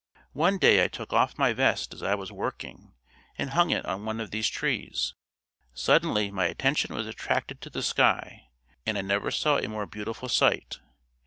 One 0.33 0.57
day 0.57 0.83
I 0.83 0.87
took 0.87 1.13
off 1.13 1.37
my 1.37 1.53
vest 1.53 1.93
as 1.93 2.01
I 2.01 2.15
was 2.15 2.31
working 2.31 2.95
and 3.37 3.51
hung 3.51 3.69
it 3.69 3.85
on 3.85 4.03
one 4.03 4.19
of 4.19 4.31
these 4.31 4.47
trees. 4.49 5.13
Suddenly 5.75 6.31
my 6.31 6.45
attention 6.45 6.95
was 6.95 7.05
attracted 7.05 7.61
to 7.61 7.69
the 7.69 7.83
sky 7.83 8.47
and 8.83 8.97
I 8.97 9.01
never 9.01 9.29
saw 9.29 9.59
a 9.59 9.67
more 9.67 9.85
beautiful 9.85 10.27
sight. 10.27 10.79